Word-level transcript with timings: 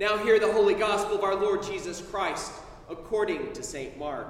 Now 0.00 0.16
hear 0.16 0.38
the 0.38 0.50
holy 0.50 0.72
gospel 0.72 1.16
of 1.16 1.24
our 1.24 1.34
Lord 1.34 1.62
Jesus 1.62 2.00
Christ 2.00 2.52
according 2.88 3.52
to 3.52 3.62
St. 3.62 3.98
Mark. 3.98 4.28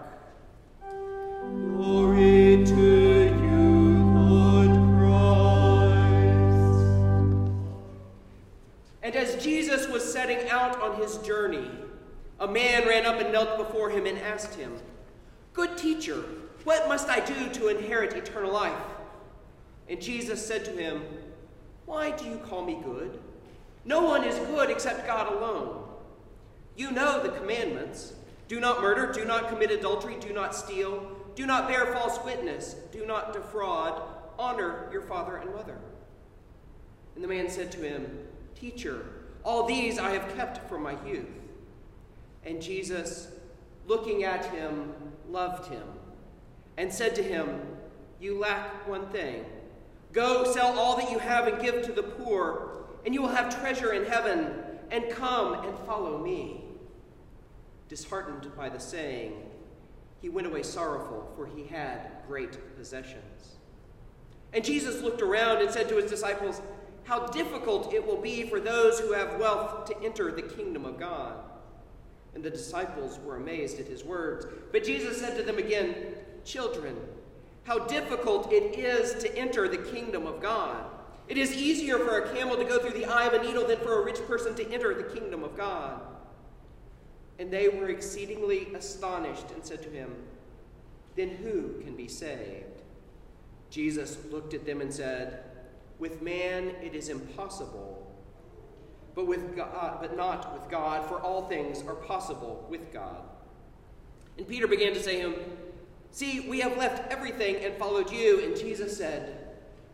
Glory 0.83 2.65
to 2.67 3.37
you, 3.41 4.03
Lord 4.17 4.71
Christ. 4.99 5.95
And 9.05 9.15
as 9.15 9.41
Jesus 9.41 9.87
was 9.87 10.03
setting 10.13 10.49
out 10.49 10.83
on 10.83 11.01
his 11.01 11.19
journey, 11.19 11.71
a 12.41 12.49
man 12.49 12.89
ran 12.89 13.07
up 13.07 13.21
and 13.21 13.33
knelt 13.33 13.57
before 13.57 13.91
him 13.91 14.07
and 14.07 14.19
asked 14.19 14.57
him, 14.57 14.77
Good 15.53 15.79
teacher, 15.79 16.25
what 16.65 16.89
must 16.89 17.09
I 17.09 17.21
do 17.21 17.49
to 17.49 17.69
inherit 17.69 18.17
eternal 18.17 18.53
life? 18.53 18.75
And 19.89 20.03
Jesus 20.03 20.45
said 20.45 20.65
to 20.65 20.73
him, 20.73 21.05
Why 21.87 22.11
do 22.11 22.25
you 22.25 22.39
call 22.39 22.65
me 22.65 22.77
good? 22.83 23.21
No 23.85 24.03
one 24.03 24.25
is 24.25 24.39
good 24.47 24.71
except 24.71 25.07
God 25.07 25.33
alone. 25.33 25.85
You 26.77 26.91
know 26.91 27.23
the 27.23 27.31
commandments 27.31 28.15
do 28.49 28.59
not 28.59 28.83
murder, 28.83 29.13
do 29.13 29.25
not 29.25 29.49
commit 29.49 29.71
adultery, 29.71 30.17
do 30.21 30.33
not 30.33 30.57
steal, 30.57 31.17
do 31.37 31.47
not 31.47 31.69
bear 31.69 31.87
false 31.87 32.19
witness, 32.25 32.75
do 32.91 33.07
not 33.07 33.33
defraud, 33.33 34.03
honor 34.39 34.89
your 34.91 35.03
father 35.03 35.37
and 35.37 35.55
mother. 35.55 35.79
And 37.15 37.23
the 37.23 37.29
man 37.29 37.49
said 37.49 37.71
to 37.73 37.79
him, 37.79 38.07
Teacher, 38.59 39.07
all 39.45 39.67
these 39.67 39.99
I 39.99 40.11
have 40.11 40.35
kept 40.37 40.69
from 40.69 40.83
my 40.83 40.97
youth. 41.07 41.29
And 42.45 42.61
Jesus, 42.61 43.29
looking 43.87 44.25
at 44.25 44.47
him, 44.47 44.95
loved 45.29 45.71
him 45.71 45.87
and 46.77 46.93
said 46.93 47.15
to 47.15 47.23
him, 47.23 47.61
You 48.21 48.39
lack 48.39 48.89
one 48.89 49.07
thing. 49.09 49.45
Go 50.13 50.51
sell 50.51 50.79
all 50.79 50.97
that 50.97 51.11
you 51.11 51.19
have 51.19 51.47
and 51.47 51.63
give 51.63 51.83
to 51.85 51.93
the 51.93 52.03
poor, 52.03 52.87
and 53.05 53.15
you 53.15 53.23
will 53.23 53.29
have 53.29 53.61
treasure 53.61 53.93
in 53.93 54.05
heaven, 54.05 54.53
and 54.91 55.09
come 55.11 55.65
and 55.65 55.79
follow 55.81 56.19
me. 56.19 56.65
Disheartened 57.89 58.51
by 58.57 58.69
the 58.69 58.81
saying, 58.81 59.35
he 60.21 60.29
went 60.29 60.47
away 60.47 60.63
sorrowful, 60.63 61.33
for 61.35 61.47
he 61.47 61.65
had 61.65 62.11
great 62.29 62.77
possessions. 62.77 63.57
And 64.53 64.65
Jesus 64.65 65.03
looked 65.03 65.23
around 65.23 65.63
and 65.63 65.71
said 65.71 65.89
to 65.89 65.97
his 65.97 66.11
disciples, 66.11 66.61
How 67.05 67.27
difficult 67.29 67.95
it 67.95 68.07
will 68.07 68.21
be 68.21 68.49
for 68.49 68.61
those 68.61 69.01
who 69.01 69.13
have 69.13 69.39
wealth 69.39 69.87
to 69.87 70.03
enter 70.03 70.31
the 70.31 70.43
kingdom 70.43 70.85
of 70.85 70.99
God. 70.99 71.37
And 72.35 72.45
the 72.45 72.51
disciples 72.51 73.19
were 73.25 73.37
amazed 73.37 73.81
at 73.81 73.87
his 73.87 74.05
words. 74.05 74.47
But 74.73 74.85
Jesus 74.85 75.19
said 75.19 75.37
to 75.37 75.43
them 75.43 75.59
again, 75.59 76.15
Children, 76.45 76.97
how 77.65 77.79
difficult 77.81 78.53
it 78.53 78.79
is 78.79 79.15
to 79.23 79.37
enter 79.37 79.69
the 79.69 79.79
kingdom 79.79 80.27
of 80.27 80.41
God. 80.41 80.90
It 81.31 81.39
is 81.39 81.55
easier 81.55 81.97
for 82.01 82.19
a 82.19 82.35
camel 82.35 82.57
to 82.57 82.65
go 82.65 82.81
through 82.81 82.99
the 82.99 83.05
eye 83.05 83.25
of 83.25 83.35
a 83.35 83.43
needle 83.47 83.65
than 83.65 83.79
for 83.79 84.03
a 84.03 84.05
rich 84.05 84.19
person 84.27 84.53
to 84.57 84.69
enter 84.73 84.93
the 84.93 85.15
kingdom 85.15 85.45
of 85.45 85.57
God. 85.57 86.01
And 87.39 87.53
they 87.53 87.69
were 87.69 87.89
exceedingly 87.89 88.67
astonished 88.75 89.47
and 89.55 89.65
said 89.65 89.81
to 89.85 89.91
him, 89.91 90.13
Then 91.15 91.29
who 91.29 91.81
can 91.85 91.95
be 91.95 92.09
saved? 92.09 92.83
Jesus 93.71 94.19
looked 94.33 94.55
at 94.55 94.67
them 94.67 94.81
and 94.81 94.93
said, 94.93 95.45
With 96.01 96.21
man 96.21 96.75
it 96.83 96.97
is 96.97 97.09
impossible, 97.09 98.13
but 99.15 99.29
with 99.29 99.55
God, 99.55 99.99
but 100.01 100.17
not 100.17 100.53
with 100.53 100.69
God, 100.69 101.07
for 101.07 101.21
all 101.21 101.49
things 101.49 101.85
are 101.87 101.95
possible 101.95 102.67
with 102.69 102.93
God. 102.93 103.23
And 104.37 104.49
Peter 104.49 104.67
began 104.67 104.95
to 104.95 105.01
say 105.01 105.23
to 105.23 105.31
him, 105.31 105.35
See, 106.11 106.41
we 106.41 106.59
have 106.59 106.77
left 106.77 107.13
everything 107.13 107.55
and 107.65 107.77
followed 107.77 108.11
you. 108.11 108.43
And 108.45 108.57
Jesus 108.57 108.97
said, 108.97 109.50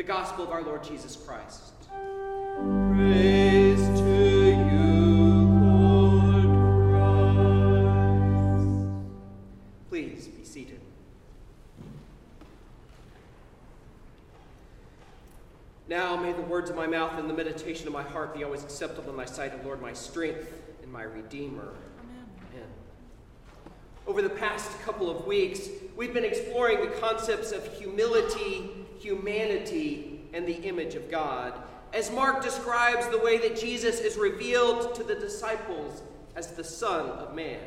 The 0.00 0.06
gospel 0.06 0.44
of 0.44 0.50
our 0.50 0.62
Lord 0.62 0.82
Jesus 0.82 1.14
Christ. 1.14 1.74
Praise 1.90 3.86
to 4.00 4.48
you, 4.72 5.44
Lord 5.60 6.48
Christ. 7.34 8.64
Please 9.90 10.26
be 10.28 10.42
seated. 10.42 10.80
Now 15.86 16.16
may 16.16 16.32
the 16.32 16.40
words 16.40 16.70
of 16.70 16.76
my 16.76 16.86
mouth 16.86 17.18
and 17.18 17.28
the 17.28 17.34
meditation 17.34 17.86
of 17.86 17.92
my 17.92 18.02
heart 18.02 18.34
be 18.34 18.42
always 18.42 18.62
acceptable 18.62 19.10
in 19.10 19.18
thy 19.18 19.26
sight, 19.26 19.52
O 19.52 19.58
Lord, 19.66 19.82
my 19.82 19.92
strength 19.92 20.50
and 20.82 20.90
my 20.90 21.02
redeemer. 21.02 21.74
Amen. 22.54 22.68
Over 24.06 24.22
the 24.22 24.30
past 24.30 24.80
couple 24.80 25.10
of 25.10 25.26
weeks, 25.26 25.68
we've 25.94 26.14
been 26.14 26.24
exploring 26.24 26.80
the 26.80 26.96
concepts 26.96 27.52
of 27.52 27.70
humility, 27.76 28.86
humanity, 29.00 30.20
and 30.32 30.46
the 30.46 30.62
image 30.62 30.94
of 30.94 31.10
God 31.10 31.54
as 31.92 32.10
Mark 32.10 32.42
describes 32.42 33.08
the 33.08 33.18
way 33.18 33.38
that 33.38 33.58
Jesus 33.58 34.00
is 34.00 34.16
revealed 34.16 34.94
to 34.94 35.02
the 35.02 35.14
disciples 35.14 36.02
as 36.36 36.52
the 36.52 36.62
Son 36.62 37.06
of 37.10 37.34
Man. 37.34 37.60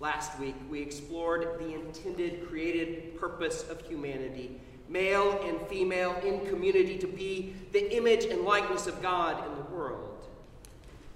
Last 0.00 0.38
week, 0.38 0.54
we 0.68 0.82
explored 0.82 1.58
the 1.58 1.74
intended 1.74 2.46
created 2.46 3.18
purpose 3.18 3.68
of 3.70 3.80
humanity 3.80 4.60
male 4.88 5.40
and 5.44 5.60
female 5.66 6.14
in 6.24 6.46
community 6.46 6.96
to 6.96 7.08
be 7.08 7.54
the 7.72 7.92
image 7.92 8.24
and 8.26 8.42
likeness 8.42 8.86
of 8.86 9.02
God 9.02 9.44
in 9.44 9.56
the 9.56 9.64
world. 9.74 10.28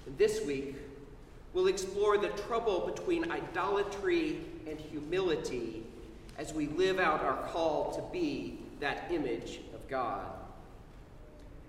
And 0.06 0.18
this 0.18 0.44
week, 0.44 0.74
we'll 1.52 1.68
explore 1.68 2.18
the 2.18 2.30
trouble 2.30 2.92
between 2.92 3.30
idolatry 3.30 4.40
and 4.66 4.76
humility 4.78 5.84
as 6.36 6.52
we 6.52 6.66
live 6.68 6.98
out 6.98 7.22
our 7.22 7.36
call 7.52 7.92
to 7.92 8.02
be 8.12 8.58
that 8.80 9.10
image 9.10 9.60
of 9.74 9.86
God. 9.88 10.26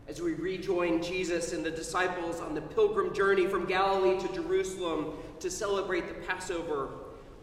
As 0.07 0.21
we 0.21 0.33
rejoin 0.33 1.01
Jesus 1.01 1.53
and 1.53 1.63
the 1.63 1.71
disciples 1.71 2.39
on 2.39 2.55
the 2.55 2.61
pilgrim 2.61 3.13
journey 3.13 3.47
from 3.47 3.65
Galilee 3.65 4.19
to 4.19 4.33
Jerusalem 4.33 5.13
to 5.39 5.49
celebrate 5.49 6.07
the 6.07 6.25
Passover, 6.25 6.89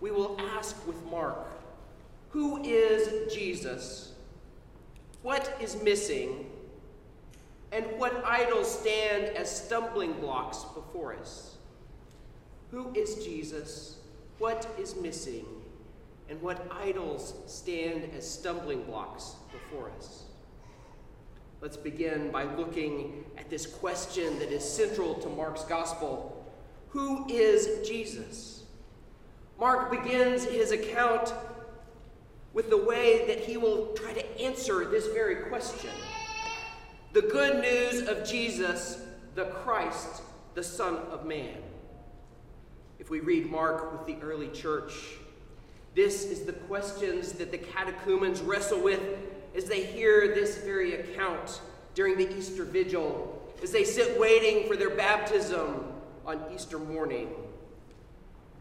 we 0.00 0.10
will 0.10 0.38
ask 0.56 0.86
with 0.86 1.02
Mark 1.06 1.46
Who 2.30 2.62
is 2.62 3.32
Jesus? 3.32 4.12
What 5.22 5.56
is 5.60 5.82
missing? 5.82 6.50
And 7.70 7.84
what 7.98 8.24
idols 8.24 8.80
stand 8.80 9.24
as 9.36 9.64
stumbling 9.64 10.14
blocks 10.14 10.64
before 10.74 11.14
us? 11.14 11.56
Who 12.70 12.92
is 12.94 13.24
Jesus? 13.24 13.98
What 14.38 14.66
is 14.78 14.96
missing? 14.96 15.44
And 16.28 16.40
what 16.42 16.70
idols 16.70 17.34
stand 17.46 18.10
as 18.16 18.30
stumbling 18.30 18.82
blocks 18.82 19.36
before 19.50 19.90
us? 19.96 20.24
Let's 21.60 21.76
begin 21.76 22.30
by 22.30 22.44
looking 22.44 23.24
at 23.36 23.50
this 23.50 23.66
question 23.66 24.38
that 24.38 24.52
is 24.52 24.62
central 24.62 25.14
to 25.14 25.28
Mark's 25.28 25.64
gospel 25.64 26.46
Who 26.90 27.26
is 27.28 27.86
Jesus? 27.88 28.64
Mark 29.58 29.90
begins 29.90 30.44
his 30.44 30.70
account 30.70 31.34
with 32.52 32.70
the 32.70 32.76
way 32.76 33.26
that 33.26 33.40
he 33.40 33.56
will 33.56 33.88
try 33.94 34.12
to 34.12 34.40
answer 34.40 34.84
this 34.84 35.06
very 35.08 35.48
question. 35.48 35.90
The 37.12 37.22
good 37.22 37.60
news 37.62 38.06
of 38.06 38.24
Jesus, 38.24 39.02
the 39.34 39.46
Christ, 39.46 40.22
the 40.54 40.62
Son 40.62 40.96
of 41.10 41.26
Man. 41.26 41.56
If 42.98 43.10
we 43.10 43.20
read 43.20 43.50
Mark 43.50 43.92
with 43.92 44.06
the 44.06 44.24
early 44.24 44.48
church, 44.48 44.92
this 45.98 46.22
is 46.26 46.42
the 46.42 46.52
questions 46.52 47.32
that 47.32 47.50
the 47.50 47.58
catechumens 47.58 48.40
wrestle 48.40 48.80
with 48.80 49.02
as 49.56 49.64
they 49.64 49.82
hear 49.82 50.32
this 50.32 50.58
very 50.58 50.94
account 50.94 51.60
during 51.96 52.16
the 52.16 52.36
Easter 52.36 52.62
Vigil, 52.62 53.42
as 53.64 53.72
they 53.72 53.82
sit 53.82 54.16
waiting 54.16 54.68
for 54.68 54.76
their 54.76 54.90
baptism 54.90 55.92
on 56.24 56.40
Easter 56.54 56.78
morning. 56.78 57.30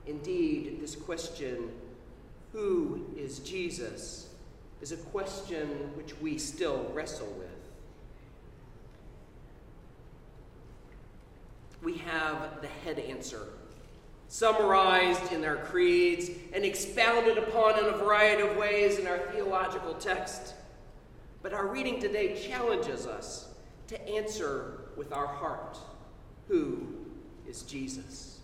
Indeed, 0.07 0.79
this 0.81 0.95
question 0.95 1.69
who 2.53 3.05
is 3.15 3.37
Jesus, 3.37 4.29
is 4.81 4.91
a 4.91 4.97
question 4.97 5.67
which 5.95 6.19
we 6.19 6.39
still 6.39 6.89
wrestle 6.91 7.31
with. 7.37 7.49
We 11.83 11.99
have 11.99 12.61
the 12.63 12.67
head 12.83 12.97
answer, 12.97 13.49
summarized 14.27 15.31
in 15.31 15.45
our 15.45 15.55
creeds 15.55 16.29
and 16.53 16.63
expounded 16.63 17.37
upon 17.37 17.79
in 17.79 17.85
a 17.85 17.97
variety 17.97 18.43
of 18.43 18.57
ways 18.57 18.99
in 18.99 19.07
our 19.07 19.19
theological 19.31 19.93
text. 19.93 20.53
But 21.41 21.53
our 21.53 21.67
reading 21.67 21.99
today 21.99 22.35
challenges 22.35 23.05
us 23.07 23.49
to 23.87 24.07
answer 24.07 24.81
with 24.95 25.13
our 25.13 25.27
heart 25.27 25.77
Who 26.47 26.87
is 27.47 27.63
Jesus? 27.63 28.37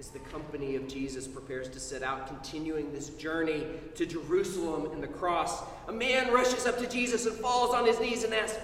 as 0.00 0.08
the 0.08 0.18
company 0.18 0.76
of 0.76 0.88
Jesus 0.88 1.28
prepares 1.28 1.68
to 1.68 1.78
set 1.78 2.02
out, 2.02 2.26
continuing 2.26 2.90
this 2.90 3.10
journey 3.10 3.66
to 3.94 4.06
Jerusalem 4.06 4.90
and 4.92 5.02
the 5.02 5.06
cross, 5.06 5.62
a 5.88 5.92
man 5.92 6.32
rushes 6.32 6.66
up 6.66 6.78
to 6.78 6.88
Jesus 6.88 7.26
and 7.26 7.36
falls 7.36 7.74
on 7.74 7.84
his 7.84 8.00
knees 8.00 8.24
and 8.24 8.32
asks, 8.32 8.58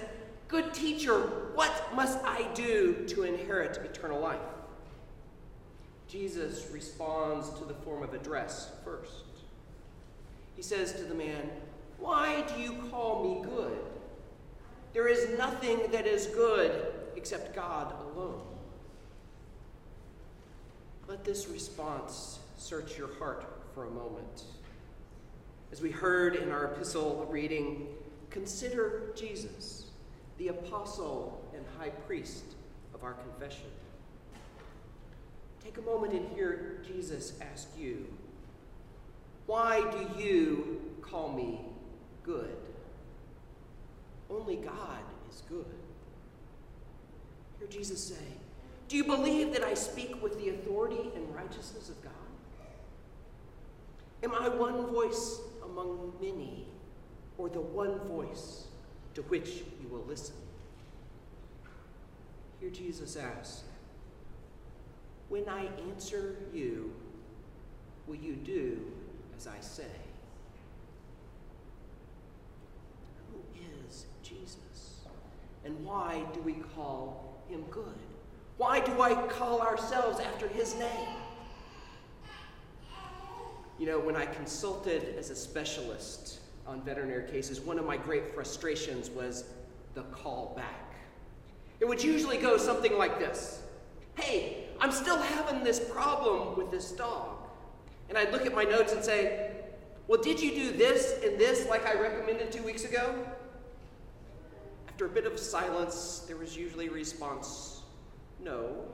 Good 0.48 0.72
teacher, 0.72 1.20
what 1.54 1.94
must 1.94 2.18
I 2.24 2.48
do 2.54 3.04
to 3.08 3.24
inherit 3.24 3.76
eternal 3.84 4.18
life? 4.18 4.40
Jesus 6.08 6.68
responds 6.72 7.50
to 7.58 7.64
the 7.64 7.74
form 7.74 8.02
of 8.02 8.14
address 8.14 8.70
first. 8.84 9.24
He 10.54 10.62
says 10.62 10.92
to 10.94 11.02
the 11.02 11.14
man, 11.14 11.50
Why 11.98 12.42
do 12.42 12.60
you 12.60 12.74
call 12.90 13.24
me 13.24 13.44
good? 13.44 13.78
There 14.92 15.08
is 15.08 15.36
nothing 15.36 15.90
that 15.90 16.06
is 16.06 16.26
good 16.28 16.86
except 17.16 17.54
God 17.54 17.92
alone. 18.00 18.40
Let 21.08 21.24
this 21.24 21.48
response 21.48 22.38
search 22.56 22.96
your 22.96 23.12
heart 23.18 23.44
for 23.74 23.84
a 23.84 23.90
moment. 23.90 24.44
As 25.70 25.80
we 25.80 25.90
heard 25.90 26.36
in 26.36 26.50
our 26.50 26.72
epistle 26.72 27.26
reading, 27.30 27.88
consider 28.30 29.12
Jesus, 29.14 29.90
the 30.38 30.48
apostle 30.48 31.44
and 31.54 31.64
high 31.78 31.90
priest 31.90 32.44
of 32.94 33.04
our 33.04 33.14
confession. 33.14 33.66
Take 35.66 35.78
a 35.78 35.80
moment 35.80 36.12
and 36.12 36.32
hear 36.36 36.80
Jesus 36.86 37.32
ask 37.40 37.66
you, 37.76 38.06
Why 39.46 39.80
do 39.80 40.22
you 40.22 40.80
call 41.02 41.32
me 41.32 41.60
good? 42.22 42.56
Only 44.30 44.56
God 44.56 45.00
is 45.28 45.42
good. 45.48 45.66
Hear 47.58 47.66
Jesus 47.66 48.00
say, 48.00 48.24
Do 48.86 48.96
you 48.96 49.02
believe 49.02 49.52
that 49.54 49.64
I 49.64 49.74
speak 49.74 50.22
with 50.22 50.38
the 50.38 50.50
authority 50.50 51.10
and 51.16 51.34
righteousness 51.34 51.88
of 51.88 52.00
God? 52.00 52.12
Am 54.22 54.32
I 54.36 54.48
one 54.48 54.86
voice 54.86 55.40
among 55.64 56.12
many, 56.20 56.68
or 57.38 57.48
the 57.48 57.60
one 57.60 57.98
voice 58.06 58.68
to 59.14 59.22
which 59.22 59.64
you 59.82 59.88
will 59.90 60.04
listen? 60.06 60.36
Hear 62.60 62.70
Jesus 62.70 63.16
ask, 63.16 63.64
When 65.28 65.48
I 65.48 65.68
answer 65.88 66.36
you, 66.52 66.92
will 68.06 68.16
you 68.16 68.34
do 68.34 68.80
as 69.36 69.46
I 69.46 69.60
say? 69.60 69.84
Who 73.32 73.40
is 73.86 74.06
Jesus? 74.22 75.00
And 75.64 75.84
why 75.84 76.22
do 76.32 76.40
we 76.40 76.54
call 76.54 77.42
him 77.48 77.64
good? 77.70 77.94
Why 78.56 78.80
do 78.80 79.02
I 79.02 79.14
call 79.26 79.60
ourselves 79.60 80.20
after 80.20 80.48
his 80.48 80.74
name? 80.76 81.08
You 83.78 83.86
know, 83.86 83.98
when 83.98 84.16
I 84.16 84.24
consulted 84.24 85.16
as 85.18 85.30
a 85.30 85.36
specialist 85.36 86.38
on 86.66 86.80
veterinary 86.82 87.30
cases, 87.30 87.60
one 87.60 87.78
of 87.78 87.84
my 87.84 87.96
great 87.96 88.34
frustrations 88.34 89.10
was 89.10 89.44
the 89.94 90.02
call 90.04 90.54
back. 90.56 90.94
It 91.80 91.86
would 91.86 92.02
usually 92.02 92.38
go 92.38 92.56
something 92.56 92.96
like 92.96 93.18
this 93.18 93.60
Hey, 94.14 94.65
I'm 94.80 94.92
still 94.92 95.18
having 95.18 95.64
this 95.64 95.80
problem 95.80 96.56
with 96.56 96.70
this 96.70 96.92
dog. 96.92 97.36
And 98.08 98.16
I'd 98.16 98.32
look 98.32 98.46
at 98.46 98.54
my 98.54 98.64
notes 98.64 98.92
and 98.92 99.04
say, 99.04 99.50
Well, 100.06 100.20
did 100.20 100.40
you 100.40 100.54
do 100.54 100.72
this 100.72 101.20
and 101.24 101.38
this 101.38 101.68
like 101.68 101.86
I 101.86 101.94
recommended 102.00 102.52
two 102.52 102.62
weeks 102.62 102.84
ago? 102.84 103.14
After 104.88 105.06
a 105.06 105.10
bit 105.10 105.26
of 105.26 105.38
silence, 105.38 106.24
there 106.26 106.36
was 106.36 106.56
usually 106.56 106.86
a 106.86 106.90
response, 106.90 107.82
No. 108.42 108.84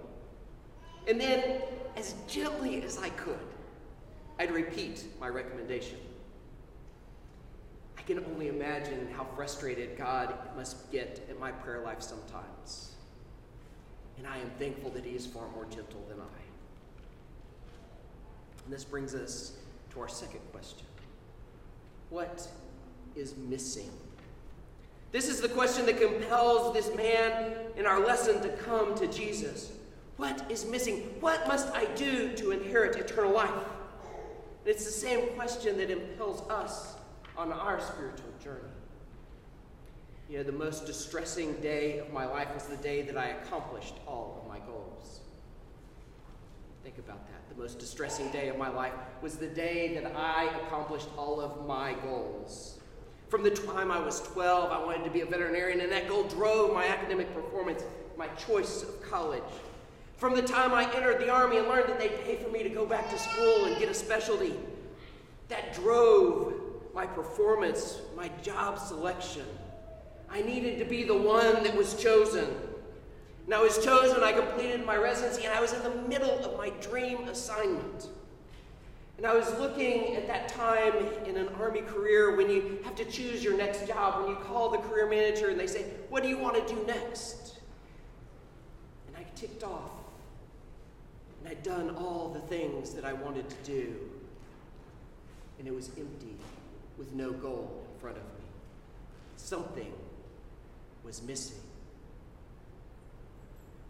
And 1.08 1.20
then, 1.20 1.62
as 1.96 2.14
gently 2.28 2.82
as 2.82 2.98
I 2.98 3.08
could, 3.10 3.38
I'd 4.38 4.52
repeat 4.52 5.04
my 5.20 5.28
recommendation. 5.28 5.98
I 7.98 8.02
can 8.02 8.24
only 8.24 8.48
imagine 8.48 9.08
how 9.12 9.24
frustrated 9.36 9.96
God 9.96 10.34
must 10.56 10.90
get 10.90 11.24
at 11.28 11.38
my 11.38 11.52
prayer 11.52 11.80
life 11.80 12.02
sometimes. 12.02 12.91
And 14.18 14.26
I 14.26 14.38
am 14.38 14.50
thankful 14.58 14.90
that 14.90 15.04
He 15.04 15.16
is 15.16 15.26
far 15.26 15.48
more 15.54 15.64
gentle 15.64 16.04
than 16.08 16.18
I. 16.20 16.42
And 18.64 18.72
this 18.72 18.84
brings 18.84 19.14
us 19.14 19.56
to 19.90 20.00
our 20.00 20.08
second 20.08 20.40
question 20.52 20.86
What 22.10 22.48
is 23.16 23.36
missing? 23.36 23.90
This 25.10 25.28
is 25.28 25.40
the 25.40 25.48
question 25.48 25.84
that 25.86 26.00
compels 26.00 26.72
this 26.72 26.94
man 26.96 27.54
in 27.76 27.84
our 27.84 28.00
lesson 28.00 28.40
to 28.42 28.48
come 28.48 28.94
to 28.94 29.06
Jesus. 29.06 29.72
What 30.16 30.50
is 30.50 30.64
missing? 30.64 31.14
What 31.20 31.46
must 31.46 31.68
I 31.74 31.84
do 31.96 32.34
to 32.36 32.52
inherit 32.52 32.96
eternal 32.96 33.32
life? 33.32 33.50
And 33.50 34.66
it's 34.66 34.84
the 34.84 34.92
same 34.92 35.28
question 35.34 35.76
that 35.78 35.90
impels 35.90 36.48
us 36.48 36.94
on 37.36 37.52
our 37.52 37.80
spiritual 37.80 38.30
journey. 38.42 38.68
You 40.32 40.38
know, 40.38 40.44
the 40.44 40.52
most 40.52 40.86
distressing 40.86 41.52
day 41.56 41.98
of 41.98 42.10
my 42.10 42.24
life 42.24 42.54
was 42.54 42.64
the 42.64 42.78
day 42.78 43.02
that 43.02 43.18
I 43.18 43.26
accomplished 43.42 43.92
all 44.06 44.40
of 44.40 44.48
my 44.48 44.60
goals. 44.60 45.20
Think 46.82 46.96
about 46.96 47.26
that. 47.26 47.54
The 47.54 47.62
most 47.62 47.78
distressing 47.78 48.30
day 48.30 48.48
of 48.48 48.56
my 48.56 48.70
life 48.70 48.94
was 49.20 49.36
the 49.36 49.48
day 49.48 49.92
that 49.92 50.10
I 50.16 50.44
accomplished 50.64 51.08
all 51.18 51.38
of 51.38 51.66
my 51.66 51.92
goals. 52.02 52.78
From 53.28 53.42
the 53.42 53.50
time 53.50 53.90
I 53.90 54.00
was 54.00 54.22
12, 54.22 54.72
I 54.72 54.82
wanted 54.82 55.04
to 55.04 55.10
be 55.10 55.20
a 55.20 55.26
veterinarian, 55.26 55.82
and 55.82 55.92
that 55.92 56.08
goal 56.08 56.24
drove 56.24 56.72
my 56.72 56.86
academic 56.86 57.34
performance, 57.34 57.82
my 58.16 58.28
choice 58.28 58.84
of 58.84 59.02
college. 59.02 59.42
From 60.16 60.34
the 60.34 60.40
time 60.40 60.72
I 60.72 60.90
entered 60.94 61.20
the 61.20 61.28
Army 61.28 61.58
and 61.58 61.68
learned 61.68 61.90
that 61.90 61.98
they'd 61.98 62.24
pay 62.24 62.36
for 62.36 62.48
me 62.48 62.62
to 62.62 62.70
go 62.70 62.86
back 62.86 63.10
to 63.10 63.18
school 63.18 63.66
and 63.66 63.78
get 63.78 63.90
a 63.90 63.94
specialty, 63.94 64.54
that 65.48 65.74
drove 65.74 66.54
my 66.94 67.04
performance, 67.04 67.98
my 68.16 68.28
job 68.42 68.78
selection. 68.78 69.44
I 70.32 70.40
needed 70.40 70.78
to 70.78 70.86
be 70.86 71.04
the 71.04 71.16
one 71.16 71.62
that 71.62 71.76
was 71.76 71.94
chosen. 71.94 72.46
And 73.44 73.54
I 73.54 73.60
was 73.60 73.84
chosen, 73.84 74.22
I 74.22 74.32
completed 74.32 74.86
my 74.86 74.96
residency, 74.96 75.44
and 75.44 75.52
I 75.52 75.60
was 75.60 75.72
in 75.72 75.82
the 75.82 75.94
middle 76.08 76.38
of 76.44 76.56
my 76.56 76.70
dream 76.80 77.28
assignment. 77.28 78.08
And 79.18 79.26
I 79.26 79.34
was 79.34 79.52
looking 79.58 80.16
at 80.16 80.26
that 80.28 80.48
time 80.48 80.94
in 81.26 81.36
an 81.36 81.48
Army 81.60 81.82
career 81.82 82.34
when 82.36 82.48
you 82.48 82.78
have 82.84 82.96
to 82.96 83.04
choose 83.04 83.44
your 83.44 83.56
next 83.56 83.86
job, 83.86 84.22
when 84.22 84.30
you 84.30 84.36
call 84.36 84.70
the 84.70 84.78
career 84.78 85.08
manager 85.08 85.50
and 85.50 85.60
they 85.60 85.66
say, 85.66 85.84
What 86.08 86.22
do 86.22 86.28
you 86.28 86.38
want 86.38 86.66
to 86.66 86.74
do 86.74 86.82
next? 86.86 87.58
And 89.08 89.16
I 89.16 89.26
ticked 89.36 89.62
off. 89.62 89.90
And 91.40 91.50
I'd 91.50 91.62
done 91.62 91.90
all 91.96 92.30
the 92.32 92.40
things 92.40 92.94
that 92.94 93.04
I 93.04 93.12
wanted 93.12 93.48
to 93.50 93.56
do. 93.64 93.94
And 95.58 95.68
it 95.68 95.74
was 95.74 95.88
empty 95.90 96.34
with 96.96 97.12
no 97.12 97.32
goal 97.32 97.84
in 97.92 98.00
front 98.00 98.16
of 98.16 98.22
me. 98.24 98.44
Something 99.36 99.92
was 101.04 101.22
missing. 101.22 101.60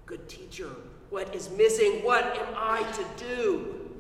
Good 0.07 0.29
teacher, 0.29 0.71
what 1.11 1.35
is 1.35 1.51
missing? 1.51 2.05
What 2.05 2.25
am 2.25 2.55
I 2.57 2.83
to 2.93 3.25
do? 3.25 3.91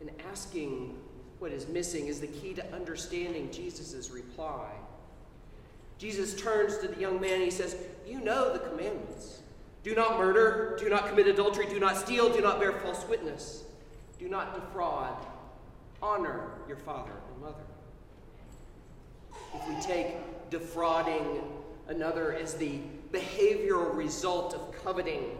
And 0.00 0.10
asking 0.30 0.96
what 1.38 1.52
is 1.52 1.68
missing 1.68 2.06
is 2.06 2.20
the 2.20 2.26
key 2.26 2.54
to 2.54 2.74
understanding 2.74 3.50
Jesus' 3.50 4.10
reply. 4.10 4.70
Jesus 5.98 6.34
turns 6.34 6.78
to 6.78 6.88
the 6.88 6.98
young 6.98 7.20
man 7.20 7.34
and 7.34 7.42
he 7.42 7.50
says, 7.50 7.76
You 8.06 8.20
know 8.20 8.52
the 8.52 8.58
commandments. 8.58 9.40
Do 9.82 9.94
not 9.94 10.18
murder, 10.18 10.76
do 10.78 10.88
not 10.88 11.08
commit 11.08 11.26
adultery, 11.26 11.66
do 11.66 11.78
not 11.78 11.96
steal, 11.96 12.30
do 12.30 12.40
not 12.40 12.60
bear 12.60 12.72
false 12.72 13.06
witness, 13.08 13.64
do 14.18 14.28
not 14.28 14.54
defraud, 14.54 15.14
honor 16.02 16.50
your 16.68 16.76
father 16.76 17.12
and 17.32 17.42
mother. 17.42 17.64
If 19.54 19.68
we 19.68 19.80
take 19.80 20.16
defrauding 20.50 21.42
another 21.88 22.34
as 22.34 22.54
the 22.54 22.80
behavioral 23.12 23.94
result 23.94 24.54
of 24.54 24.72
coveting, 24.84 25.38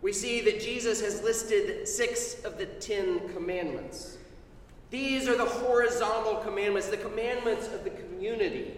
we 0.00 0.12
see 0.12 0.40
that 0.42 0.60
Jesus 0.60 1.00
has 1.00 1.22
listed 1.22 1.86
six 1.86 2.42
of 2.44 2.58
the 2.58 2.66
Ten 2.66 3.28
Commandments. 3.34 4.16
These 4.90 5.28
are 5.28 5.36
the 5.36 5.44
horizontal 5.44 6.36
commandments, 6.36 6.88
the 6.88 6.96
commandments 6.96 7.66
of 7.68 7.84
the 7.84 7.90
community, 7.90 8.74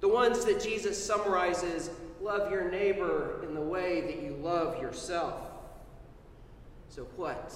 the 0.00 0.08
ones 0.08 0.44
that 0.44 0.60
Jesus 0.60 1.02
summarizes 1.02 1.90
love 2.20 2.50
your 2.50 2.70
neighbor 2.70 3.40
in 3.42 3.54
the 3.54 3.60
way 3.60 4.00
that 4.02 4.22
you 4.22 4.36
love 4.42 4.80
yourself. 4.82 5.34
So, 6.88 7.04
what 7.16 7.54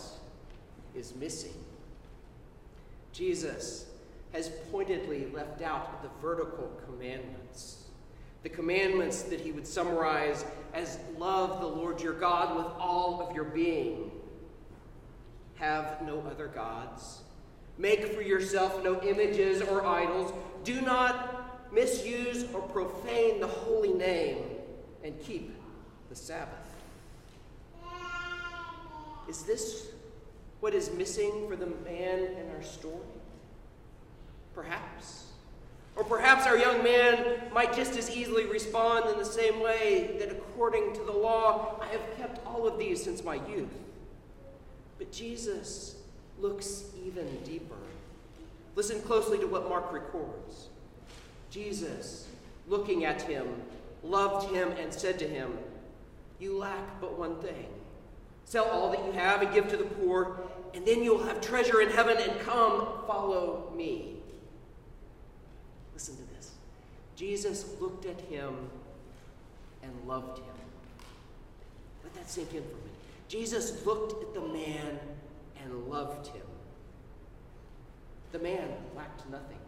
is 0.94 1.14
missing? 1.16 1.54
Jesus 3.12 3.86
has 4.34 4.50
pointedly 4.70 5.28
left 5.32 5.62
out 5.62 6.02
the 6.02 6.10
vertical 6.20 6.70
commandments 6.84 7.84
the 8.44 8.50
commandments 8.50 9.22
that 9.22 9.40
he 9.40 9.50
would 9.50 9.66
summarize 9.66 10.44
as 10.74 10.98
love 11.18 11.60
the 11.62 11.66
Lord 11.66 12.00
your 12.02 12.12
God 12.12 12.54
with 12.54 12.66
all 12.78 13.26
of 13.26 13.34
your 13.34 13.44
being. 13.44 14.10
Have 15.54 16.02
no 16.02 16.20
other 16.30 16.48
gods. 16.48 17.22
Make 17.78 18.14
for 18.14 18.20
yourself 18.20 18.84
no 18.84 19.00
images 19.02 19.62
or 19.62 19.86
idols. 19.86 20.30
Do 20.62 20.82
not 20.82 21.72
misuse 21.72 22.44
or 22.52 22.60
profane 22.60 23.40
the 23.40 23.46
holy 23.46 23.94
name, 23.94 24.44
and 25.02 25.18
keep 25.20 25.56
the 26.10 26.14
Sabbath. 26.14 26.52
Is 29.26 29.42
this 29.44 29.88
what 30.60 30.74
is 30.74 30.92
missing 30.92 31.46
for 31.48 31.56
the 31.56 31.66
man 31.66 32.18
in 32.18 32.50
our 32.54 32.62
story? 32.62 33.13
Perhaps. 34.54 35.24
Or 35.96 36.04
perhaps 36.04 36.46
our 36.46 36.58
young 36.58 36.82
man 36.82 37.42
might 37.52 37.74
just 37.74 37.96
as 37.96 38.10
easily 38.10 38.46
respond 38.46 39.10
in 39.10 39.18
the 39.18 39.24
same 39.24 39.60
way 39.60 40.16
that 40.18 40.30
according 40.30 40.92
to 40.94 41.02
the 41.02 41.12
law, 41.12 41.80
I 41.80 41.86
have 41.86 42.16
kept 42.16 42.44
all 42.46 42.66
of 42.66 42.78
these 42.78 43.02
since 43.02 43.22
my 43.22 43.34
youth. 43.34 43.72
But 44.98 45.12
Jesus 45.12 45.96
looks 46.40 46.84
even 47.06 47.26
deeper. 47.44 47.76
Listen 48.74 49.00
closely 49.02 49.38
to 49.38 49.46
what 49.46 49.68
Mark 49.68 49.92
records. 49.92 50.68
Jesus, 51.50 52.26
looking 52.66 53.04
at 53.04 53.22
him, 53.22 53.46
loved 54.02 54.52
him 54.52 54.72
and 54.72 54.92
said 54.92 55.18
to 55.20 55.28
him, 55.28 55.56
You 56.40 56.58
lack 56.58 57.00
but 57.00 57.16
one 57.16 57.36
thing. 57.36 57.66
Sell 58.44 58.64
all 58.64 58.90
that 58.90 59.04
you 59.04 59.12
have 59.12 59.42
and 59.42 59.54
give 59.54 59.68
to 59.68 59.76
the 59.76 59.84
poor, 59.84 60.40
and 60.74 60.84
then 60.84 61.02
you 61.02 61.14
will 61.14 61.24
have 61.24 61.40
treasure 61.40 61.80
in 61.80 61.88
heaven, 61.88 62.16
and 62.18 62.40
come, 62.40 62.88
follow 63.06 63.72
me. 63.76 64.16
Listen 65.94 66.16
to 66.16 66.34
this. 66.34 66.50
Jesus 67.16 67.66
looked 67.80 68.04
at 68.04 68.20
him 68.22 68.54
and 69.82 69.92
loved 70.06 70.38
him. 70.38 70.46
Let 72.02 72.14
that 72.14 72.28
sink 72.28 72.52
in 72.54 72.62
for 72.62 72.68
a 72.68 72.78
minute. 72.78 72.90
Jesus 73.28 73.86
looked 73.86 74.22
at 74.22 74.34
the 74.34 74.40
man 74.40 74.98
and 75.62 75.86
loved 75.88 76.26
him. 76.26 76.42
The 78.32 78.38
man 78.40 78.68
lacked 78.96 79.28
nothing. 79.30 79.58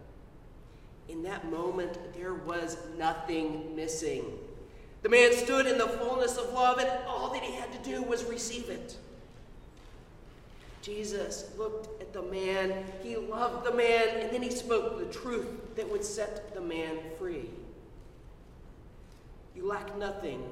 In 1.09 1.23
that 1.23 1.49
moment, 1.51 1.97
there 2.15 2.35
was 2.35 2.77
nothing 2.99 3.77
missing. 3.77 4.25
The 5.03 5.09
man 5.09 5.33
stood 5.33 5.67
in 5.67 5.79
the 5.79 5.87
fullness 5.87 6.37
of 6.37 6.53
love, 6.53 6.79
and 6.79 6.91
all 7.07 7.33
that 7.33 7.43
he 7.43 7.55
had 7.55 7.73
to 7.73 7.79
do 7.89 8.03
was 8.03 8.25
receive 8.25 8.69
it. 8.69 8.97
Jesus 10.87 11.51
looked 11.59 12.01
at 12.01 12.13
the 12.13 12.23
man, 12.23 12.85
he 13.03 13.17
loved 13.17 13.67
the 13.67 13.75
man, 13.75 14.21
and 14.21 14.31
then 14.31 14.41
he 14.41 14.53
spoke 14.53 15.01
the 15.01 15.13
truth 15.13 15.75
that 15.75 15.91
would 15.91 16.05
set 16.05 16.55
the 16.55 16.61
man 16.61 16.99
free. 17.19 17.51
You 19.57 19.67
lack 19.67 19.99
nothing, 19.99 20.45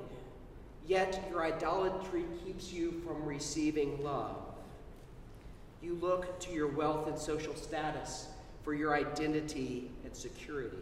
yet 0.88 1.24
your 1.30 1.44
idolatry 1.44 2.24
keeps 2.44 2.72
you 2.72 3.00
from 3.06 3.24
receiving 3.24 4.02
love. 4.02 4.34
You 5.80 5.94
look 6.02 6.40
to 6.40 6.50
your 6.50 6.66
wealth 6.66 7.06
and 7.06 7.16
social 7.16 7.54
status 7.54 8.26
for 8.64 8.74
your 8.74 8.92
identity 8.92 9.88
and 10.04 10.16
security. 10.16 10.78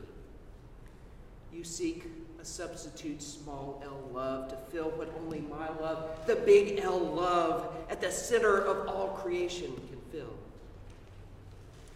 You 1.53 1.63
seek 1.63 2.07
a 2.43 2.45
substitute 2.45 3.23
small 3.23 3.81
l 3.85 4.11
love 4.13 4.49
to 4.49 4.57
fill 4.73 4.91
what 4.91 5.09
only 5.23 5.41
my 5.43 5.69
love, 5.81 6.11
the 6.27 6.35
big 6.35 6.81
L 6.81 6.99
love, 6.99 7.73
at 7.89 8.01
the 8.01 8.11
center 8.11 8.59
of 8.59 8.89
all 8.89 9.11
creation 9.11 9.73
can 9.89 10.01
fill. 10.11 10.35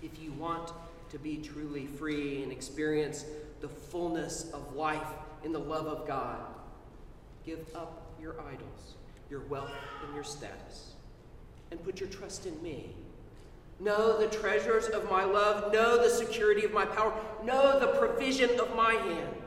If 0.05 0.23
you 0.23 0.31
want 0.35 0.71
to 1.11 1.19
be 1.19 1.38
truly 1.38 1.87
free 1.87 2.45
and 2.45 2.53
experience 2.53 3.25
the 3.61 3.69
fullness 3.69 4.49
of 4.53 4.76
life 4.76 5.09
in 5.43 5.50
the 5.50 5.59
love 5.59 5.87
of 5.87 6.07
God, 6.07 6.38
give 7.45 7.67
up 7.75 8.07
your 8.21 8.37
idols, 8.41 8.95
your 9.29 9.41
wealth, 9.49 9.73
and 10.05 10.15
your 10.15 10.25
status 10.25 10.93
and 11.73 11.83
put 11.83 11.99
your 11.99 12.09
trust 12.09 12.47
in 12.47 12.62
me. 12.62 12.95
Know 13.81 14.17
the 14.17 14.29
treasures 14.29 14.87
of 14.87 15.11
my 15.11 15.25
love. 15.25 15.73
Know 15.73 15.97
the 15.97 16.09
security 16.09 16.65
of 16.65 16.73
my 16.73 16.85
power. 16.85 17.12
Know 17.43 17.81
the 17.81 17.99
provision 17.99 18.61
of 18.61 18.75
my 18.76 18.95
hand. 18.95 19.46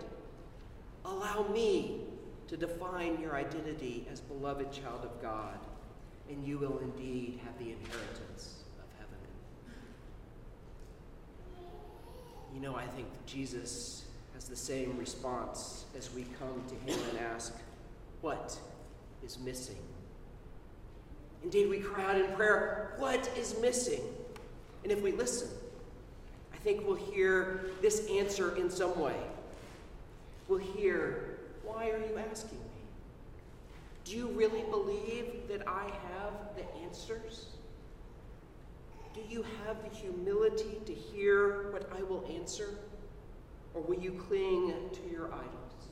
Allow 1.10 1.48
me 1.52 2.02
to 2.48 2.56
define 2.56 3.20
your 3.20 3.36
identity 3.36 4.08
as 4.12 4.22
beloved 4.22 4.72
child 4.72 5.02
of 5.04 5.22
God, 5.22 5.58
and 6.30 6.46
you 6.46 6.60
will 6.60 6.78
indeed 6.80 7.40
have 7.44 7.58
the 7.58 7.72
inheritance 7.72 8.64
of 8.78 8.86
heaven. 9.00 9.18
You 12.54 12.62
know, 12.62 12.76
I 12.76 12.86
think 12.86 13.08
Jesus 13.26 14.06
has 14.36 14.48
the 14.48 14.56
same 14.56 14.98
response 14.98 15.86
as 15.98 16.14
we 16.14 16.26
come 16.40 16.64
to 16.68 16.76
him 16.92 17.00
and 17.10 17.20
ask, 17.20 17.56
What 18.22 18.58
is 19.24 19.40
missing? 19.40 19.78
Indeed, 21.44 21.70
we 21.70 21.80
cry 21.80 22.04
out 22.04 22.22
in 22.22 22.32
prayer, 22.36 22.94
What 22.98 23.30
is 23.36 23.60
missing? 23.60 24.02
And 24.84 24.92
if 24.92 25.02
we 25.02 25.12
listen, 25.12 25.50
I 26.54 26.58
think 26.58 26.86
we'll 26.86 26.96
hear 26.96 27.72
this 27.82 28.08
answer 28.10 28.56
in 28.56 28.70
some 28.70 29.00
way. 29.00 29.16
We'll 30.50 30.58
hear, 30.58 31.38
Why 31.64 31.92
are 31.92 32.00
you 32.00 32.18
asking 32.32 32.58
me? 32.58 32.66
Do 34.04 34.18
you 34.18 34.30
really 34.30 34.64
believe 34.72 35.48
that 35.48 35.68
I 35.68 35.84
have 35.84 36.34
the 36.56 36.66
answers? 36.84 37.46
Do 39.14 39.22
you 39.30 39.46
have 39.66 39.78
the 39.84 39.96
humility 39.96 40.82
to 40.88 40.94
hear 40.94 41.72
what 41.72 41.88
I 41.96 42.02
will 42.02 42.28
answer? 42.36 42.70
Or 43.76 43.82
will 43.82 44.00
you 44.00 44.14
cling 44.28 44.74
to 44.92 45.12
your 45.12 45.28
idols? 45.28 45.88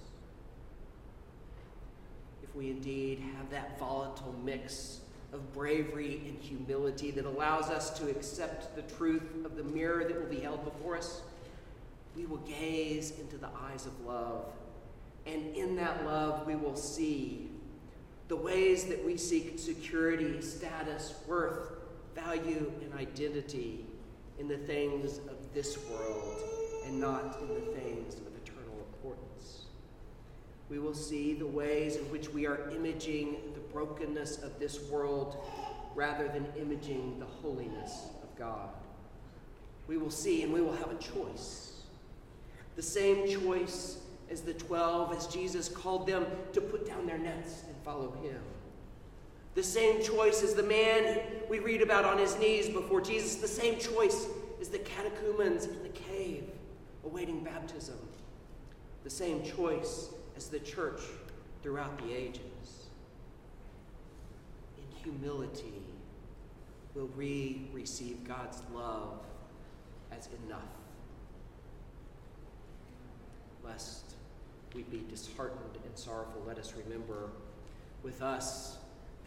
If 2.41 2.55
we 2.55 2.71
indeed 2.71 3.23
have 3.37 3.51
that 3.51 3.77
volatile 3.77 4.33
mix 4.43 5.01
of 5.33 5.53
bravery 5.53 6.21
and 6.27 6.39
humility 6.39 7.11
that 7.11 7.25
allows 7.25 7.65
us 7.65 7.91
to 7.99 8.09
accept 8.09 8.75
the 8.75 8.81
truth 8.95 9.45
of 9.45 9.55
the 9.55 9.63
mirror 9.63 10.03
that 10.03 10.19
will 10.19 10.29
be 10.29 10.39
held 10.39 10.63
before 10.63 10.97
us, 10.97 11.21
we 12.17 12.25
will 12.25 12.37
gaze 12.37 13.13
into 13.19 13.37
the 13.37 13.49
eyes 13.61 13.85
of 13.85 14.05
love. 14.05 14.45
And 15.27 15.55
in 15.55 15.75
that 15.75 16.03
love, 16.03 16.47
we 16.47 16.55
will 16.55 16.75
see 16.75 17.49
the 18.27 18.35
ways 18.35 18.85
that 18.85 19.05
we 19.05 19.15
seek 19.17 19.59
security, 19.59 20.41
status, 20.41 21.13
worth, 21.27 21.73
value, 22.15 22.71
and 22.81 22.93
identity 22.95 23.85
in 24.39 24.47
the 24.47 24.57
things 24.57 25.19
of 25.29 25.35
this 25.53 25.77
world 25.89 26.41
and 26.85 26.99
not 26.99 27.37
in 27.41 27.47
the 27.49 27.79
things 27.79 28.15
of 28.15 28.27
eternal 28.43 28.75
importance. 28.93 29.65
We 30.69 30.79
will 30.79 30.95
see 30.95 31.33
the 31.33 31.47
ways 31.47 31.97
in 31.97 32.03
which 32.05 32.29
we 32.29 32.47
are 32.47 32.69
imaging 32.71 33.37
the 33.53 33.59
brokenness 33.59 34.41
of 34.41 34.59
this 34.59 34.81
world 34.89 35.37
rather 35.93 36.27
than 36.27 36.47
imaging 36.59 37.19
the 37.19 37.25
holiness 37.25 38.07
of 38.23 38.35
God. 38.37 38.69
We 39.87 39.97
will 39.97 40.11
see 40.11 40.43
and 40.43 40.51
we 40.51 40.61
will 40.61 40.75
have 40.75 40.91
a 40.91 40.97
choice. 40.97 41.76
The 42.77 42.83
same 42.83 43.27
choice 43.27 43.97
as 44.29 44.41
the 44.41 44.53
twelve, 44.53 45.11
as 45.11 45.27
Jesus 45.27 45.67
called 45.67 46.07
them 46.07 46.25
to 46.53 46.61
put 46.61 46.87
down 46.87 47.05
their 47.07 47.17
nets 47.17 47.63
and 47.67 47.75
follow 47.83 48.11
him. 48.21 48.39
The 49.55 49.63
same 49.63 50.03
choice 50.03 50.43
as 50.43 50.53
the 50.53 50.61
man 50.63 51.19
we 51.49 51.57
read 51.57 51.81
about 51.81 52.05
on 52.05 52.19
his 52.19 52.37
knees 52.37 52.69
before 52.69 53.01
Jesus, 53.01 53.35
the 53.37 53.47
same 53.47 53.79
choice 53.79 54.27
as 54.61 54.69
the 54.69 54.77
catechumens 54.77 55.65
in 55.65 55.81
the 55.81 55.89
cave 55.89 56.43
awaiting 57.03 57.43
baptism. 57.43 57.97
The 59.03 59.09
same 59.09 59.43
choice 59.43 60.09
as 60.35 60.47
the 60.47 60.59
church 60.59 61.01
throughout 61.63 61.97
the 61.97 62.13
ages. 62.13 62.87
In 64.77 65.03
humility, 65.03 65.81
will 66.93 67.09
we 67.17 67.69
receive 67.73 68.23
God's 68.27 68.61
love 68.71 69.21
as 70.11 70.29
enough? 70.45 70.76
Lest 73.67 74.13
we 74.73 74.83
be 74.83 75.03
disheartened 75.09 75.77
and 75.85 75.97
sorrowful, 75.97 76.41
let 76.47 76.57
us 76.57 76.73
remember 76.85 77.29
with 78.03 78.21
us, 78.21 78.77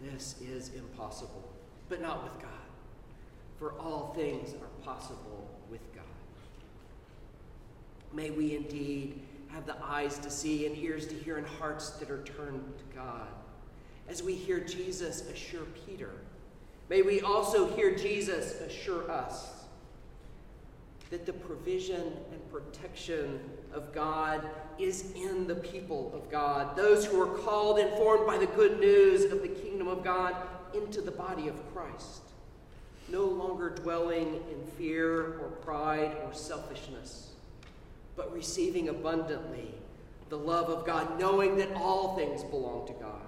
this 0.00 0.36
is 0.40 0.70
impossible, 0.74 1.48
but 1.88 2.00
not 2.00 2.22
with 2.22 2.40
God. 2.40 2.50
For 3.58 3.72
all 3.78 4.14
things 4.16 4.54
are 4.54 4.84
possible 4.84 5.48
with 5.70 5.80
God. 5.94 6.04
May 8.12 8.30
we 8.30 8.56
indeed 8.56 9.20
have 9.48 9.66
the 9.66 9.76
eyes 9.84 10.18
to 10.18 10.30
see 10.30 10.66
and 10.66 10.76
ears 10.78 11.06
to 11.08 11.14
hear 11.14 11.36
and 11.36 11.46
hearts 11.46 11.90
that 11.90 12.10
are 12.10 12.22
turned 12.22 12.62
to 12.78 12.96
God. 12.96 13.28
As 14.08 14.22
we 14.22 14.34
hear 14.34 14.60
Jesus 14.60 15.28
assure 15.28 15.66
Peter, 15.86 16.10
may 16.88 17.02
we 17.02 17.20
also 17.20 17.68
hear 17.74 17.94
Jesus 17.94 18.60
assure 18.60 19.10
us 19.10 19.59
that 21.10 21.26
the 21.26 21.32
provision 21.32 22.12
and 22.32 22.52
protection 22.52 23.40
of 23.74 23.92
God 23.92 24.48
is 24.78 25.12
in 25.12 25.46
the 25.46 25.56
people 25.56 26.12
of 26.14 26.30
God, 26.30 26.76
those 26.76 27.04
who 27.04 27.20
are 27.20 27.38
called 27.38 27.78
and 27.78 27.90
formed 27.96 28.26
by 28.26 28.38
the 28.38 28.46
good 28.46 28.78
news 28.80 29.24
of 29.24 29.42
the 29.42 29.48
kingdom 29.48 29.88
of 29.88 30.04
God 30.04 30.34
into 30.72 31.00
the 31.00 31.10
body 31.10 31.48
of 31.48 31.74
Christ, 31.74 32.22
no 33.08 33.24
longer 33.24 33.70
dwelling 33.70 34.36
in 34.50 34.66
fear 34.78 35.38
or 35.40 35.50
pride 35.62 36.16
or 36.24 36.32
selfishness, 36.32 37.30
but 38.16 38.32
receiving 38.32 38.88
abundantly 38.88 39.74
the 40.28 40.38
love 40.38 40.68
of 40.68 40.86
God, 40.86 41.18
knowing 41.18 41.56
that 41.56 41.72
all 41.74 42.16
things 42.16 42.44
belong 42.44 42.86
to 42.86 42.92
God, 42.94 43.20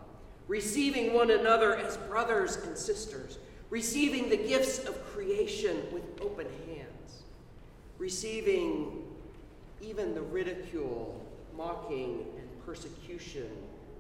receiving 0.46 1.12
one 1.12 1.32
another 1.32 1.76
as 1.76 1.96
brothers 1.96 2.56
and 2.56 2.78
sisters, 2.78 3.38
receiving 3.70 4.28
the 4.28 4.36
gifts 4.36 4.78
of 4.84 5.04
creation 5.06 5.82
with 5.92 6.02
open 6.20 6.46
hands, 6.68 6.81
receiving 8.02 9.00
even 9.80 10.12
the 10.12 10.21
ridicule, 10.21 11.25
mocking, 11.56 12.26
and 12.37 12.66
persecution 12.66 13.49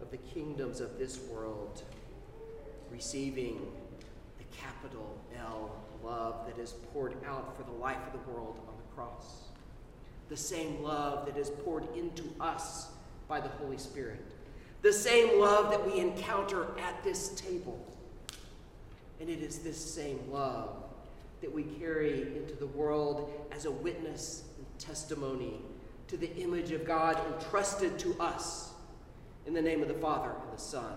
of 0.00 0.10
the 0.10 0.16
kingdoms 0.16 0.80
of 0.80 0.98
this 0.98 1.20
world, 1.30 1.84
receiving 2.90 3.60
the 4.38 4.56
capital 4.56 5.16
L 5.38 5.70
love 6.02 6.44
that 6.48 6.60
is 6.60 6.72
poured 6.92 7.14
out 7.24 7.56
for 7.56 7.62
the 7.62 7.78
life 7.78 8.00
of 8.04 8.12
the 8.12 8.30
world 8.32 8.58
on 8.66 8.74
the 8.76 8.96
cross. 8.96 9.42
The 10.30 10.36
same 10.36 10.82
love 10.82 11.24
that 11.26 11.36
is 11.36 11.50
poured 11.50 11.86
into 11.96 12.24
us 12.40 12.88
by 13.28 13.38
the 13.38 13.50
Holy 13.50 13.78
Spirit. 13.78 14.32
The 14.82 14.92
same 14.92 15.40
love 15.40 15.70
that 15.70 15.86
we 15.86 16.00
encounter 16.00 16.76
at 16.80 17.04
this 17.04 17.28
table. 17.36 17.78
And 19.20 19.30
it 19.30 19.42
is 19.42 19.60
this 19.60 19.78
same 19.78 20.18
love 20.32 20.81
that 21.42 21.52
we 21.52 21.64
carry 21.64 22.22
into 22.36 22.54
the 22.54 22.66
world 22.68 23.30
as 23.52 23.66
a 23.66 23.70
witness 23.70 24.44
and 24.56 24.66
testimony 24.78 25.60
to 26.06 26.16
the 26.16 26.34
image 26.36 26.70
of 26.70 26.86
God 26.86 27.20
entrusted 27.34 27.98
to 27.98 28.18
us 28.18 28.70
in 29.46 29.52
the 29.52 29.60
name 29.60 29.82
of 29.82 29.88
the 29.88 29.94
Father, 29.94 30.30
and 30.30 30.56
the 30.56 30.60
Son, 30.60 30.94